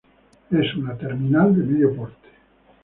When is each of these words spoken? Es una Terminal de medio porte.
Es 0.49 0.73
una 0.77 0.97
Terminal 0.97 1.55
de 1.55 1.63
medio 1.63 1.95
porte. 1.95 2.29